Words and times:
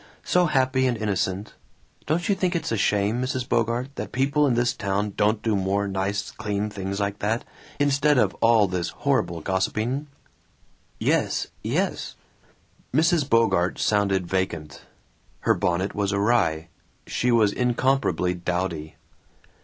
So 0.23 0.47
happy 0.47 0.87
and 0.87 0.97
innocent. 0.97 1.53
Don't 2.07 2.27
you 2.27 2.33
think 2.33 2.55
it's 2.55 2.71
a 2.71 2.75
shame, 2.75 3.21
Mrs. 3.21 3.47
Bogart, 3.47 3.95
that 3.97 4.11
people 4.11 4.47
in 4.47 4.55
this 4.55 4.73
town 4.73 5.13
don't 5.15 5.43
do 5.43 5.55
more 5.55 5.87
nice 5.87 6.31
clean 6.31 6.71
things 6.71 6.99
like 6.99 7.19
that, 7.19 7.45
instead 7.77 8.17
of 8.17 8.33
all 8.41 8.67
this 8.67 8.89
horrible 8.89 9.41
gossiping?" 9.41 10.07
"Yes.... 10.97 11.49
Yes." 11.61 12.15
Mrs. 12.91 13.29
Bogart 13.29 13.77
sounded 13.77 14.25
vacant. 14.25 14.87
Her 15.41 15.53
bonnet 15.53 15.93
was 15.93 16.11
awry; 16.11 16.69
she 17.05 17.29
was 17.31 17.51
incomparably 17.51 18.33
dowdy. 18.33 18.95